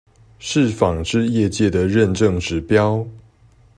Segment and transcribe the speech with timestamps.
[0.39, 3.05] 是紡織業界的認證指標